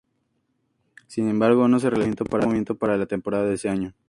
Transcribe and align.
Sin 1.05 1.27
embargo, 1.29 1.67
no 1.67 1.79
se 1.79 1.91
realizó 1.91 2.23
ningún 2.25 2.39
movimiento 2.47 2.73
para 2.73 2.97
la 2.97 3.05
temporada 3.05 3.45
de 3.45 3.53
ese 3.53 3.69
año. 3.69 3.93